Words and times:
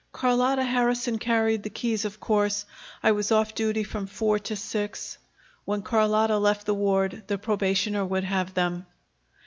"Carlotta 0.11 0.63
Harrison 0.63 1.19
carried 1.19 1.61
the 1.61 1.69
keys, 1.69 2.05
of 2.05 2.19
course. 2.19 2.65
I 3.03 3.11
was 3.11 3.31
off 3.31 3.53
duty 3.53 3.83
from 3.83 4.07
four 4.07 4.39
to 4.39 4.55
six. 4.55 5.19
When 5.63 5.83
Carlotta 5.83 6.39
left 6.39 6.65
the 6.65 6.73
ward, 6.73 7.21
the 7.27 7.37
probationer 7.37 8.03
would 8.03 8.23
have 8.23 8.55
them." 8.55 8.87